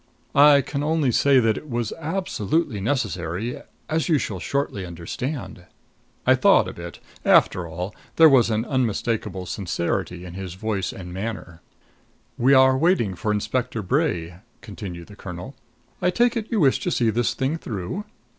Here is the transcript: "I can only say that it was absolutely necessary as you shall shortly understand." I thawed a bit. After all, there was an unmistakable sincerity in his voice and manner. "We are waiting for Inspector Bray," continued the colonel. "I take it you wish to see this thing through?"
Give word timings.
"I 0.33 0.61
can 0.61 0.81
only 0.81 1.11
say 1.11 1.39
that 1.39 1.59
it 1.59 1.69
was 1.69 1.93
absolutely 1.99 2.81
necessary 2.81 3.61
as 3.87 4.09
you 4.09 4.17
shall 4.17 4.39
shortly 4.39 4.83
understand." 4.83 5.65
I 6.25 6.33
thawed 6.33 6.67
a 6.67 6.73
bit. 6.73 6.97
After 7.23 7.67
all, 7.67 7.93
there 8.15 8.27
was 8.27 8.49
an 8.49 8.65
unmistakable 8.65 9.45
sincerity 9.45 10.25
in 10.25 10.33
his 10.33 10.55
voice 10.55 10.91
and 10.91 11.13
manner. 11.13 11.61
"We 12.35 12.55
are 12.55 12.75
waiting 12.75 13.13
for 13.13 13.31
Inspector 13.31 13.79
Bray," 13.83 14.37
continued 14.61 15.05
the 15.05 15.15
colonel. 15.15 15.53
"I 16.01 16.09
take 16.09 16.35
it 16.35 16.47
you 16.51 16.59
wish 16.61 16.79
to 16.79 16.89
see 16.89 17.11
this 17.11 17.35
thing 17.35 17.57
through?" 17.59 18.03